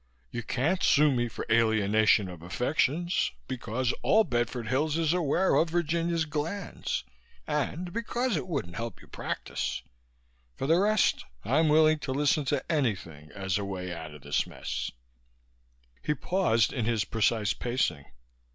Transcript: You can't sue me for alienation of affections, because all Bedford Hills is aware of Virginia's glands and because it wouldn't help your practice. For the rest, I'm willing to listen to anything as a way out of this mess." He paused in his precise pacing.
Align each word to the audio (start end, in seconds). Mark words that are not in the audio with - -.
You 0.31 0.41
can't 0.41 0.81
sue 0.81 1.11
me 1.11 1.27
for 1.27 1.45
alienation 1.51 2.27
of 2.27 2.41
affections, 2.41 3.29
because 3.47 3.93
all 4.01 4.23
Bedford 4.23 4.67
Hills 4.67 4.97
is 4.97 5.13
aware 5.13 5.53
of 5.53 5.69
Virginia's 5.69 6.25
glands 6.25 7.03
and 7.45 7.93
because 7.93 8.35
it 8.35 8.47
wouldn't 8.47 8.77
help 8.77 8.99
your 8.99 9.09
practice. 9.11 9.83
For 10.55 10.65
the 10.65 10.79
rest, 10.79 11.23
I'm 11.45 11.69
willing 11.69 11.99
to 11.99 12.13
listen 12.13 12.45
to 12.45 12.63
anything 12.67 13.29
as 13.35 13.59
a 13.59 13.63
way 13.63 13.93
out 13.93 14.15
of 14.15 14.23
this 14.23 14.47
mess." 14.47 14.89
He 16.03 16.15
paused 16.15 16.73
in 16.73 16.85
his 16.85 17.05
precise 17.05 17.53
pacing. 17.53 18.05